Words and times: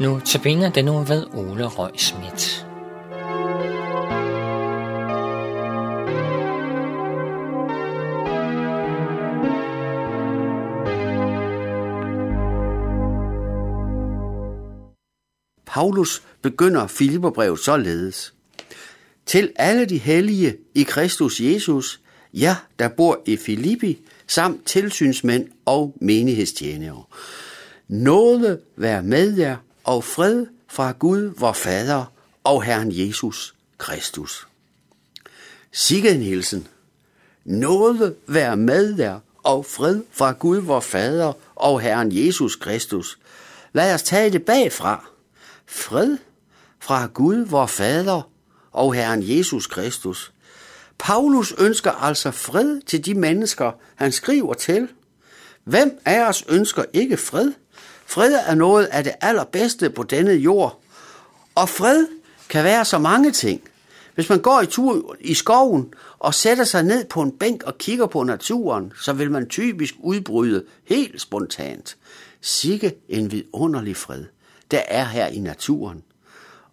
Nu 0.00 0.20
tabiner 0.24 0.70
den 0.70 0.84
nu 0.84 0.98
ved 0.98 1.26
Ole 1.34 1.64
Røg 1.66 1.90
Schmidt. 1.96 2.66
Paulus 15.66 16.22
begynder 16.42 16.86
Filipperbrevet 16.86 17.58
således. 17.58 18.34
Til 19.26 19.52
alle 19.56 19.84
de 19.84 19.98
hellige 19.98 20.56
i 20.74 20.82
Kristus 20.82 21.40
Jesus, 21.40 22.00
ja, 22.34 22.56
der 22.78 22.88
bor 22.88 23.22
i 23.26 23.36
Filippi, 23.36 23.98
samt 24.26 24.66
tilsynsmænd 24.66 25.48
og 25.64 25.96
menighedstjenere. 26.00 27.04
Nåde 27.88 28.60
være 28.76 29.02
med 29.02 29.36
jer 29.36 29.56
og 29.86 30.04
fred 30.04 30.46
fra 30.68 30.92
Gud, 30.92 31.34
vor 31.38 31.52
Fader 31.52 32.04
og 32.44 32.62
Herren 32.62 32.88
Jesus 32.92 33.54
Kristus. 33.78 34.46
Sikke 35.72 36.14
Nielsen. 36.14 36.68
Nåde 37.44 38.14
være 38.26 38.56
med 38.56 38.98
jer 38.98 39.20
og 39.42 39.66
fred 39.66 40.02
fra 40.12 40.32
Gud, 40.32 40.56
vor 40.56 40.80
Fader 40.80 41.32
og 41.54 41.80
Herren 41.80 42.08
Jesus 42.12 42.56
Kristus. 42.56 43.18
Lad 43.72 43.94
os 43.94 44.02
tage 44.02 44.30
det 44.30 44.44
bagfra. 44.44 45.08
Fred 45.66 46.16
fra 46.80 47.06
Gud, 47.06 47.36
vor 47.36 47.66
Fader 47.66 48.30
og 48.72 48.94
Herren 48.94 49.20
Jesus 49.22 49.66
Kristus. 49.66 50.32
Paulus 50.98 51.54
ønsker 51.58 51.90
altså 51.90 52.30
fred 52.30 52.80
til 52.80 53.04
de 53.04 53.14
mennesker, 53.14 53.72
han 53.94 54.12
skriver 54.12 54.54
til. 54.54 54.88
Hvem 55.64 55.98
af 56.04 56.28
os 56.28 56.44
ønsker 56.48 56.84
ikke 56.92 57.16
fred? 57.16 57.52
Fred 58.06 58.32
er 58.46 58.54
noget 58.54 58.86
af 58.86 59.04
det 59.04 59.12
allerbedste 59.20 59.90
på 59.90 60.02
denne 60.02 60.32
jord. 60.32 60.80
Og 61.54 61.68
fred 61.68 62.06
kan 62.48 62.64
være 62.64 62.84
så 62.84 62.98
mange 62.98 63.32
ting. 63.32 63.60
Hvis 64.14 64.28
man 64.28 64.40
går 64.40 64.60
i 64.60 64.66
tur 64.66 65.16
i 65.20 65.34
skoven 65.34 65.94
og 66.18 66.34
sætter 66.34 66.64
sig 66.64 66.82
ned 66.82 67.04
på 67.04 67.22
en 67.22 67.32
bænk 67.32 67.62
og 67.62 67.78
kigger 67.78 68.06
på 68.06 68.22
naturen, 68.22 68.92
så 69.02 69.12
vil 69.12 69.30
man 69.30 69.48
typisk 69.48 69.94
udbryde 69.98 70.64
helt 70.84 71.20
spontant. 71.20 71.96
Sikke 72.40 72.94
en 73.08 73.32
vidunderlig 73.32 73.96
fred, 73.96 74.24
der 74.70 74.80
er 74.88 75.04
her 75.04 75.26
i 75.26 75.38
naturen. 75.38 76.02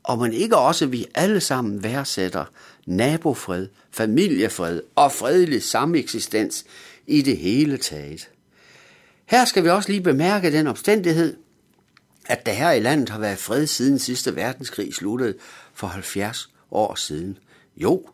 Og 0.04 0.20
man 0.20 0.34
ikke 0.34 0.58
også 0.58 0.86
vi 0.86 1.06
alle 1.16 1.42
sammen 1.42 1.84
værdsætter 1.84 2.46
nabofred, 2.86 3.68
familiefred 3.92 4.82
og 4.96 5.12
fredelig 5.12 5.64
sameksistens 5.64 6.66
i 7.08 7.22
det 7.22 7.38
hele 7.38 7.78
taget. 7.78 8.30
Her 9.34 9.46
skal 9.46 9.64
vi 9.64 9.70
også 9.70 9.90
lige 9.90 10.02
bemærke 10.02 10.52
den 10.52 10.68
omstændighed, 10.68 11.38
at 12.26 12.46
der 12.46 12.52
her 12.52 12.72
i 12.72 12.80
landet 12.80 13.10
har 13.10 13.20
været 13.20 13.38
fred 13.38 13.68
siden 13.68 14.00
sidste 14.00 14.36
verdenskrig 14.36 14.94
sluttede 14.94 15.38
for 15.74 15.88
70 15.88 16.54
år 16.72 16.96
siden. 16.96 17.38
Jo, 17.78 18.08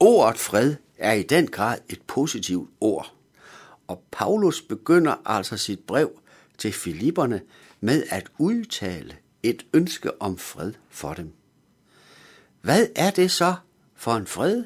ordet 0.00 0.38
fred 0.38 0.74
er 0.98 1.12
i 1.12 1.22
den 1.22 1.46
grad 1.46 1.78
et 1.88 2.02
positivt 2.06 2.70
ord. 2.80 3.14
Og 3.86 4.02
Paulus 4.10 4.62
begynder 4.62 5.14
altså 5.24 5.56
sit 5.56 5.78
brev 5.78 6.10
til 6.58 6.72
Filipperne 6.72 7.40
med 7.80 8.04
at 8.10 8.26
udtale 8.38 9.16
et 9.42 9.66
ønske 9.74 10.22
om 10.22 10.38
fred 10.38 10.72
for 10.90 11.14
dem. 11.14 11.32
Hvad 12.60 12.86
er 12.96 13.10
det 13.10 13.30
så 13.30 13.54
for 13.96 14.14
en 14.14 14.26
fred, 14.26 14.64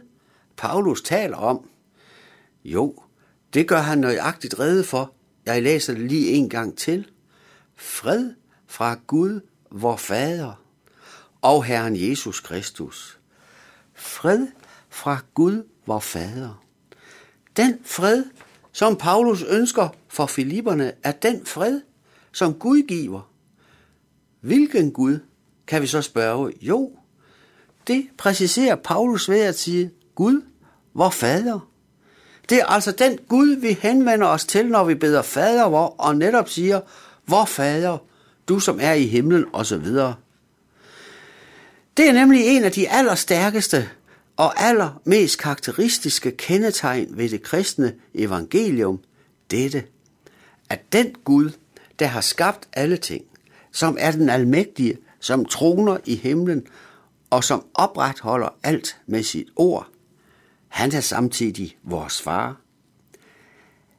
Paulus 0.56 1.02
taler 1.02 1.36
om? 1.36 1.68
Jo, 2.64 2.94
det 3.54 3.68
gør 3.68 3.80
han 3.80 3.98
nøjagtigt 3.98 4.58
rede 4.58 4.84
for. 4.84 5.14
Jeg 5.46 5.62
læser 5.62 5.94
det 5.94 6.02
lige 6.02 6.30
en 6.30 6.48
gang 6.48 6.78
til. 6.78 7.10
Fred 7.76 8.30
fra 8.66 8.98
Gud, 9.06 9.40
vor 9.70 9.96
Fader, 9.96 10.62
og 11.42 11.64
Herren 11.64 11.96
Jesus 11.96 12.40
Kristus. 12.40 13.18
Fred 13.94 14.46
fra 14.88 15.18
Gud, 15.34 15.66
vor 15.86 15.98
Fader. 15.98 16.64
Den 17.56 17.78
fred, 17.84 18.24
som 18.72 18.96
Paulus 18.96 19.42
ønsker 19.42 19.88
for 20.08 20.26
Filipperne, 20.26 20.92
er 21.02 21.12
den 21.12 21.46
fred, 21.46 21.80
som 22.32 22.54
Gud 22.54 22.82
giver. 22.82 23.30
Hvilken 24.40 24.92
Gud, 24.92 25.18
kan 25.66 25.82
vi 25.82 25.86
så 25.86 26.02
spørge? 26.02 26.52
Jo, 26.60 26.96
det 27.86 28.08
præciserer 28.18 28.76
Paulus 28.76 29.28
ved 29.28 29.40
at 29.40 29.58
sige, 29.58 29.90
Gud, 30.14 30.42
vor 30.94 31.10
fader. 31.10 31.71
Det 32.48 32.58
er 32.58 32.66
altså 32.66 32.92
den 32.92 33.18
Gud, 33.28 33.56
vi 33.56 33.78
henvender 33.82 34.26
os 34.26 34.44
til, 34.44 34.66
når 34.66 34.84
vi 34.84 34.94
beder 34.94 35.22
fader 35.22 35.68
vor, 35.68 35.94
og 35.98 36.16
netop 36.16 36.48
siger, 36.48 36.80
vor 37.26 37.44
fader, 37.44 37.98
du 38.48 38.58
som 38.58 38.78
er 38.80 38.92
i 38.92 39.06
himlen, 39.06 39.44
osv. 39.52 39.86
Det 41.96 42.08
er 42.08 42.12
nemlig 42.12 42.46
en 42.46 42.64
af 42.64 42.72
de 42.72 42.90
allerstærkeste 42.90 43.88
og 44.36 44.62
allermest 44.62 45.38
karakteristiske 45.38 46.30
kendetegn 46.30 47.16
ved 47.16 47.28
det 47.28 47.42
kristne 47.42 47.94
evangelium, 48.14 49.00
dette, 49.50 49.84
at 50.68 50.80
den 50.92 51.14
Gud, 51.24 51.50
der 51.98 52.06
har 52.06 52.20
skabt 52.20 52.68
alle 52.72 52.96
ting, 52.96 53.24
som 53.72 53.96
er 54.00 54.10
den 54.10 54.28
almægtige, 54.28 54.98
som 55.20 55.44
troner 55.44 55.96
i 56.04 56.16
himlen 56.16 56.66
og 57.30 57.44
som 57.44 57.64
opretholder 57.74 58.48
alt 58.62 58.96
med 59.06 59.22
sit 59.22 59.48
ord, 59.56 59.88
han 60.72 60.92
er 60.94 61.00
samtidig 61.00 61.76
vores 61.82 62.22
far. 62.22 62.56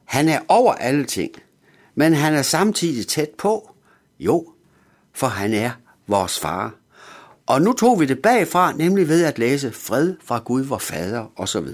Han 0.04 0.28
er 0.28 0.40
over 0.48 0.74
alle 0.74 1.04
ting, 1.04 1.32
men 1.94 2.14
han 2.14 2.34
er 2.34 2.42
samtidig 2.42 3.06
tæt 3.06 3.30
på. 3.38 3.70
Jo, 4.18 4.48
for 5.12 5.26
han 5.26 5.52
er 5.52 5.70
vores 6.06 6.40
far. 6.40 6.74
Og 7.46 7.62
nu 7.62 7.72
tog 7.72 8.00
vi 8.00 8.06
det 8.06 8.22
bagfra, 8.22 8.72
nemlig 8.72 9.08
ved 9.08 9.24
at 9.24 9.38
læse 9.38 9.72
fred 9.72 10.14
fra 10.24 10.38
Gud, 10.38 10.62
vor 10.62 10.78
fader 10.78 11.32
osv. 11.36 11.66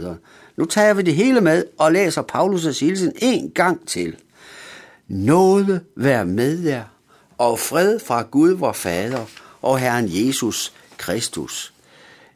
Nu 0.56 0.64
tager 0.64 0.94
vi 0.94 1.02
det 1.02 1.14
hele 1.14 1.40
med 1.40 1.64
og 1.78 1.92
læser 1.92 2.22
Paulus' 2.22 2.80
hilsen 2.80 3.12
en 3.16 3.50
gang 3.50 3.88
til. 3.88 4.16
Nåde 5.08 5.80
vær 5.96 6.24
med 6.24 6.58
jer, 6.58 6.84
og 7.38 7.58
fred 7.58 7.98
fra 7.98 8.22
Gud, 8.22 8.50
vor 8.50 8.72
fader 8.72 9.26
og 9.62 9.78
Herren 9.78 10.06
Jesus 10.08 10.72
Kristus. 10.96 11.74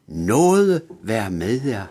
Nåde 0.07 0.81
vær 1.03 1.29
med 1.29 1.61
jer. 1.61 1.85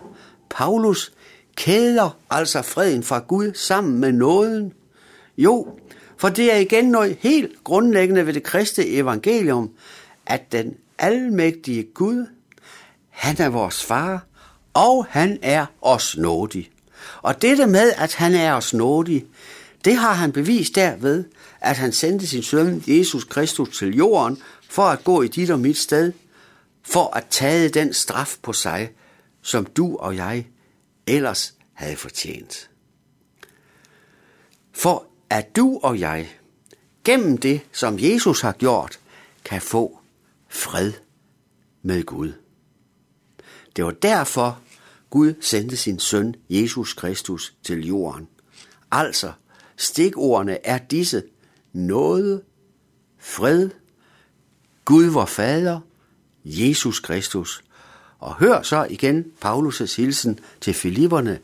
Paulus 0.55 1.13
kæder 1.57 2.19
altså 2.31 2.63
freden 2.63 3.03
fra 3.03 3.19
Gud 3.19 3.55
sammen 3.55 3.99
med 3.99 4.13
nåden. 4.13 4.73
Jo, 5.39 5.79
for 6.17 6.29
det 6.29 6.53
er 6.53 6.57
igen 6.57 6.85
noget 6.85 7.17
helt 7.21 7.65
grundlæggende 7.65 8.27
ved 8.27 8.35
det 8.35 8.43
kristne 8.43 8.87
evangelium, 8.87 9.71
at 10.27 10.53
den 10.53 10.75
almægtige 10.99 11.83
Gud, 11.83 12.27
han 13.11 13.41
er 13.41 13.49
vores 13.49 13.85
far, 13.85 14.27
og 14.75 15.07
han 15.11 15.39
er 15.43 15.67
os 15.83 16.17
nådig. 16.17 16.71
Og 17.23 17.43
dette 17.43 17.67
med, 17.67 17.93
at 17.97 18.15
han 18.15 18.35
er 18.35 18.53
os 18.53 18.75
nådig, 18.75 19.25
det 19.85 19.97
har 19.97 20.13
han 20.13 20.33
bevist 20.33 20.75
derved, 20.75 21.25
at 21.61 21.77
han 21.77 21.93
sendte 21.93 22.27
sin 22.27 22.43
søn 22.43 22.85
Jesus 22.87 23.25
Kristus 23.25 23.79
til 23.79 23.97
jorden 23.97 24.39
for 24.69 24.83
at 24.83 25.05
gå 25.05 25.23
i 25.23 25.29
dit 25.29 25.51
og 25.51 25.59
mit 25.59 25.79
sted, 25.79 26.13
for 26.83 27.17
at 27.17 27.25
tage 27.31 27.69
den 27.69 27.93
straf 27.93 28.37
på 28.43 28.53
sig, 28.53 28.91
som 29.45 29.67
du 29.67 29.97
og 29.97 30.17
jeg 30.17 30.47
ellers 31.07 31.55
havde 31.73 31.97
fortjent. 31.97 32.71
For 34.73 35.07
at 35.31 35.57
du 35.57 35.81
og 35.83 36.01
jeg, 36.01 36.39
gennem 37.05 37.39
det, 37.39 37.61
som 37.73 37.99
Jesus 37.99 38.41
har 38.41 38.53
gjort, 38.53 38.99
kan 39.45 39.63
få 39.63 39.99
fred 40.49 40.93
med 41.83 42.05
Gud. 42.05 42.33
Det 43.77 43.85
var 43.85 43.91
derfor, 43.91 44.61
Gud 45.11 45.35
sendte 45.41 45.77
sin 45.77 45.99
søn, 45.99 46.35
Jesus 46.51 46.93
Kristus, 46.93 47.55
til 47.63 47.87
jorden. 47.87 48.29
Altså, 48.91 49.33
stikordene 49.77 50.67
er 50.67 50.79
disse 50.79 51.23
nåde, 51.73 52.43
fred, 53.19 53.71
Gud 54.85 55.05
vor 55.05 55.25
Fader, 55.25 55.81
Jesus 56.45 57.01
Kristus. 57.01 57.65
Og 58.25 58.35
hør 58.35 58.63
så 58.63 58.87
igen 58.91 59.25
Paulus' 59.45 59.97
hilsen 59.97 60.39
til 60.61 60.75
Filipperne. 60.75 61.39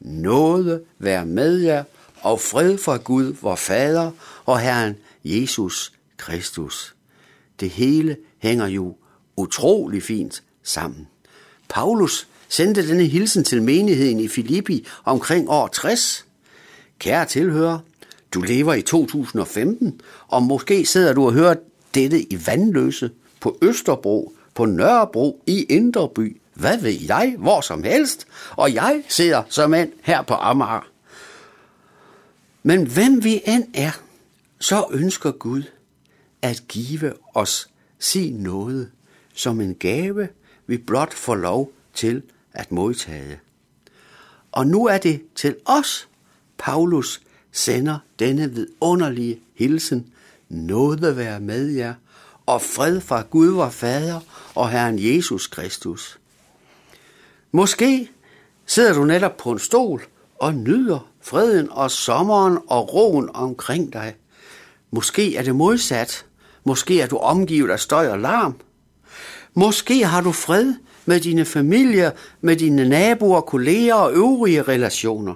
Nåde 0.00 0.82
være 0.98 1.26
med 1.26 1.58
jer, 1.58 1.84
og 2.20 2.40
fred 2.40 2.78
fra 2.78 2.96
Gud, 2.96 3.36
vor 3.42 3.54
Fader, 3.56 4.10
og 4.44 4.60
Herren 4.60 4.94
Jesus 5.24 5.92
Kristus. 6.16 6.94
Det 7.60 7.70
hele 7.70 8.16
hænger 8.38 8.66
jo 8.66 8.96
utrolig 9.36 10.02
fint 10.02 10.42
sammen. 10.62 11.08
Paulus 11.68 12.28
sendte 12.48 12.88
denne 12.88 13.04
hilsen 13.04 13.44
til 13.44 13.62
menigheden 13.62 14.20
i 14.20 14.28
Filippi 14.28 14.86
omkring 15.04 15.50
år 15.50 15.68
60. 15.68 16.26
Kære 16.98 17.26
tilhører, 17.26 17.78
du 18.34 18.40
lever 18.40 18.74
i 18.74 18.82
2015, 18.82 20.00
og 20.28 20.42
måske 20.42 20.86
sidder 20.86 21.12
du 21.12 21.26
og 21.26 21.32
hører 21.32 21.54
dette 21.94 22.32
i 22.32 22.46
Vandløse, 22.46 23.10
på 23.40 23.58
Østerbro, 23.62 24.32
på 24.54 24.66
Nørrebro, 24.66 25.42
i 25.46 25.62
Indreby, 25.62 26.40
hvad 26.54 26.78
ved 26.78 27.00
jeg, 27.06 27.34
hvor 27.38 27.60
som 27.60 27.82
helst, 27.82 28.26
og 28.50 28.74
jeg 28.74 29.02
sidder 29.08 29.42
som 29.48 29.74
en 29.74 29.92
her 30.02 30.22
på 30.22 30.34
Amager. 30.34 30.88
Men 32.62 32.86
hvem 32.86 33.24
vi 33.24 33.40
end 33.46 33.64
er, 33.74 34.00
så 34.58 34.86
ønsker 34.90 35.30
Gud 35.30 35.62
at 36.42 36.64
give 36.68 37.12
os 37.34 37.68
sin 37.98 38.34
noget 38.34 38.90
som 39.34 39.60
en 39.60 39.74
gave, 39.74 40.28
vi 40.66 40.76
blot 40.76 41.14
får 41.14 41.34
lov 41.34 41.72
til 41.94 42.22
at 42.52 42.72
modtage. 42.72 43.40
Og 44.52 44.66
nu 44.66 44.86
er 44.86 44.98
det 44.98 45.22
til 45.34 45.56
os, 45.64 46.08
Paulus 46.58 47.20
sender 47.52 47.98
denne 48.18 48.50
vidunderlige 48.50 49.40
hilsen, 49.54 50.12
nåde 50.48 51.16
være 51.16 51.40
med 51.40 51.66
jer, 51.66 51.94
og 52.46 52.62
fred 52.62 53.00
fra 53.00 53.22
Gud 53.30 53.48
vor 53.48 53.68
Fader 53.68 54.20
og 54.54 54.70
Herren 54.70 54.96
Jesus 54.98 55.46
Kristus. 55.46 56.18
Måske 57.52 58.10
sidder 58.66 58.94
du 58.94 59.04
netop 59.04 59.36
på 59.36 59.50
en 59.50 59.58
stol 59.58 60.02
og 60.38 60.54
nyder 60.54 61.10
freden 61.22 61.68
og 61.70 61.90
sommeren 61.90 62.58
og 62.66 62.94
roen 62.94 63.30
omkring 63.34 63.92
dig. 63.92 64.14
Måske 64.90 65.36
er 65.36 65.42
det 65.42 65.56
modsat. 65.56 66.26
Måske 66.64 67.00
er 67.00 67.06
du 67.06 67.16
omgivet 67.16 67.70
af 67.70 67.80
støj 67.80 68.08
og 68.08 68.18
larm. 68.18 68.54
Måske 69.54 70.04
har 70.04 70.20
du 70.20 70.32
fred 70.32 70.74
med 71.06 71.20
dine 71.20 71.44
familier, 71.44 72.10
med 72.40 72.56
dine 72.56 72.88
naboer, 72.88 73.40
kolleger 73.40 73.94
og 73.94 74.12
øvrige 74.12 74.62
relationer. 74.62 75.34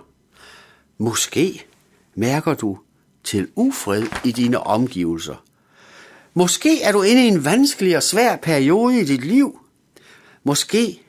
Måske 0.99 1.67
mærker 2.15 2.55
du 2.55 2.79
til 3.25 3.49
ufred 3.57 4.07
i 4.25 4.33
dine 4.33 4.61
omgivelser. 4.61 5.45
Måske 6.35 6.83
er 6.83 6.93
du 6.93 7.03
inde 7.03 7.25
i 7.25 7.29
en 7.29 7.45
vanskelig 7.45 7.97
og 7.97 8.03
svær 8.03 8.37
periode 8.37 9.01
i 9.01 9.05
dit 9.05 9.25
liv. 9.25 9.59
Måske 10.45 11.03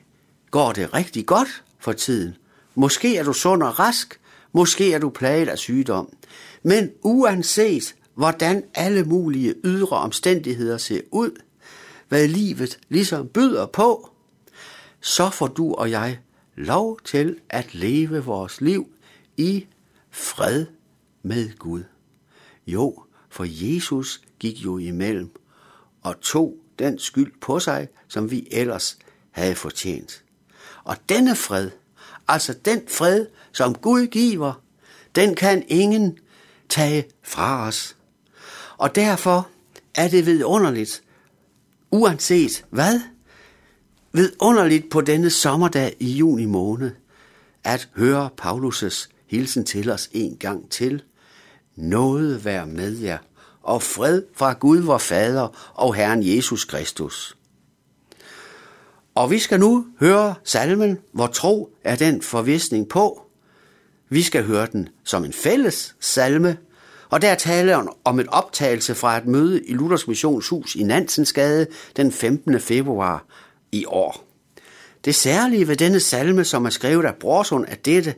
går 0.50 0.72
det 0.72 0.94
rigtig 0.94 1.26
godt 1.26 1.64
for 1.78 1.92
tiden. 1.92 2.36
Måske 2.74 3.16
er 3.16 3.24
du 3.24 3.32
sund 3.32 3.62
og 3.62 3.78
rask. 3.78 4.20
Måske 4.52 4.92
er 4.92 4.98
du 4.98 5.10
plaget 5.10 5.48
af 5.48 5.58
sygdom. 5.58 6.12
Men 6.62 6.90
uanset 7.02 7.94
hvordan 8.14 8.62
alle 8.74 9.04
mulige 9.04 9.54
ydre 9.64 9.96
omstændigheder 9.96 10.78
ser 10.78 11.00
ud, 11.10 11.30
hvad 12.08 12.28
livet 12.28 12.78
ligesom 12.88 13.28
byder 13.28 13.66
på, 13.66 14.10
så 15.00 15.30
får 15.30 15.46
du 15.46 15.74
og 15.74 15.90
jeg 15.90 16.18
lov 16.56 17.00
til 17.04 17.36
at 17.48 17.74
leve 17.74 18.24
vores 18.24 18.60
liv 18.60 18.86
i 19.36 19.66
fred 20.10 20.66
med 21.22 21.58
Gud. 21.58 21.82
Jo, 22.66 23.02
for 23.28 23.46
Jesus 23.48 24.22
gik 24.40 24.64
jo 24.64 24.78
imellem 24.78 25.30
og 26.02 26.20
tog 26.20 26.54
den 26.78 26.98
skyld 26.98 27.32
på 27.40 27.60
sig, 27.60 27.88
som 28.08 28.30
vi 28.30 28.48
ellers 28.50 28.98
havde 29.30 29.54
fortjent. 29.54 30.24
Og 30.84 30.96
denne 31.08 31.36
fred, 31.36 31.70
altså 32.28 32.54
den 32.64 32.80
fred, 32.88 33.26
som 33.52 33.74
Gud 33.74 34.06
giver, 34.06 34.62
den 35.14 35.34
kan 35.34 35.64
ingen 35.68 36.18
tage 36.68 37.04
fra 37.22 37.66
os. 37.66 37.96
Og 38.78 38.94
derfor 38.94 39.48
er 39.94 40.08
det 40.08 40.26
vidunderligt, 40.26 41.02
uanset 41.90 42.64
hvad, 42.70 43.00
vidunderligt 44.12 44.90
på 44.90 45.00
denne 45.00 45.30
sommerdag 45.30 45.96
i 45.98 46.12
juni 46.12 46.46
måned, 46.46 46.90
at 47.64 47.88
høre 47.96 48.30
Paulus' 48.42 49.08
hilsen 49.26 49.64
til 49.64 49.90
os 49.90 50.10
en 50.12 50.36
gang 50.36 50.70
til. 50.70 51.02
Noget 51.76 52.44
vær 52.44 52.64
med 52.64 52.98
jer, 52.98 53.18
og 53.62 53.82
fred 53.82 54.22
fra 54.36 54.52
Gud 54.52 54.78
vor 54.78 54.98
Fader 54.98 55.72
og 55.74 55.94
Herren 55.94 56.20
Jesus 56.22 56.64
Kristus. 56.64 57.36
Og 59.14 59.30
vi 59.30 59.38
skal 59.38 59.60
nu 59.60 59.86
høre 60.00 60.34
salmen, 60.44 60.98
hvor 61.12 61.26
tro 61.26 61.70
er 61.84 61.96
den 61.96 62.22
forvisning 62.22 62.88
på. 62.88 63.22
Vi 64.08 64.22
skal 64.22 64.44
høre 64.44 64.66
den 64.72 64.88
som 65.04 65.24
en 65.24 65.32
fælles 65.32 65.96
salme, 66.00 66.56
og 67.10 67.22
der 67.22 67.34
taler 67.34 67.96
om 68.04 68.20
et 68.20 68.26
optagelse 68.28 68.94
fra 68.94 69.16
et 69.16 69.26
møde 69.26 69.64
i 69.64 69.72
Luthers 69.72 70.08
Missionshus 70.08 70.74
i 70.74 70.82
Nansensgade 70.82 71.66
den 71.96 72.12
15. 72.12 72.60
februar 72.60 73.24
i 73.72 73.84
år. 73.84 74.24
Det 75.04 75.14
særlige 75.14 75.68
ved 75.68 75.76
denne 75.76 76.00
salme, 76.00 76.44
som 76.44 76.64
er 76.64 76.70
skrevet 76.70 77.04
af 77.04 77.14
Brorsund, 77.14 77.64
er 77.68 77.74
dette, 77.74 78.14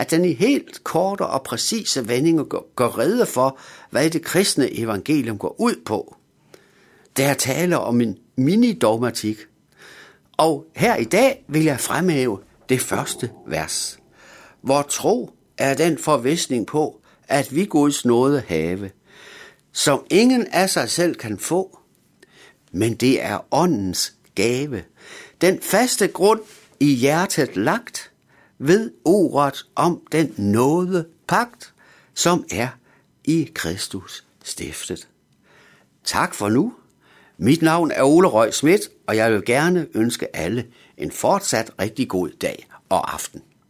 at 0.00 0.10
den 0.10 0.24
i 0.24 0.32
helt 0.32 0.84
korte 0.84 1.26
og 1.26 1.42
præcise 1.42 2.08
vendinger 2.08 2.44
går 2.76 2.98
rede 2.98 3.26
for, 3.26 3.58
hvad 3.90 4.10
det 4.10 4.22
kristne 4.22 4.78
evangelium 4.78 5.38
går 5.38 5.60
ud 5.60 5.74
på. 5.84 6.16
Der 7.16 7.34
taler 7.34 7.76
om 7.76 8.00
en 8.00 8.18
mini-dogmatik. 8.36 9.36
Og 10.36 10.66
her 10.76 10.96
i 10.96 11.04
dag 11.04 11.44
vil 11.48 11.64
jeg 11.64 11.80
fremhæve 11.80 12.38
det 12.68 12.80
første 12.80 13.30
vers, 13.46 13.98
hvor 14.62 14.82
tro 14.82 15.30
er 15.58 15.74
den 15.74 15.98
forvisning 15.98 16.66
på, 16.66 17.00
at 17.28 17.54
vi 17.54 17.64
Guds 17.64 18.04
nåde 18.04 18.42
have, 18.48 18.90
som 19.72 20.04
ingen 20.10 20.46
af 20.46 20.70
sig 20.70 20.90
selv 20.90 21.14
kan 21.14 21.38
få, 21.38 21.78
men 22.72 22.94
det 22.94 23.24
er 23.24 23.38
åndens 23.50 24.14
gave. 24.34 24.82
Den 25.40 25.60
faste 25.62 26.08
grund 26.08 26.40
i 26.80 26.94
hjertet 26.94 27.56
lagt 27.56 28.09
ved 28.60 28.90
ordet 29.04 29.66
om 29.74 30.02
den 30.12 30.34
nåde 30.38 31.06
pagt, 31.28 31.74
som 32.14 32.44
er 32.52 32.68
i 33.24 33.50
Kristus 33.54 34.24
stiftet. 34.44 35.08
Tak 36.04 36.34
for 36.34 36.48
nu. 36.48 36.74
Mit 37.38 37.62
navn 37.62 37.90
er 37.90 38.02
Ole 38.02 38.28
Røg 38.28 38.54
Schmidt, 38.54 38.80
og 39.06 39.16
jeg 39.16 39.32
vil 39.32 39.44
gerne 39.44 39.86
ønske 39.94 40.36
alle 40.36 40.66
en 40.96 41.10
fortsat 41.10 41.70
rigtig 41.80 42.08
god 42.08 42.28
dag 42.28 42.68
og 42.88 43.14
aften. 43.14 43.42